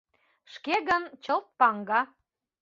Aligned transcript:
Шке 0.53 0.75
гын, 0.87 1.03
чылт 1.23 1.45
паҥга 1.59 2.01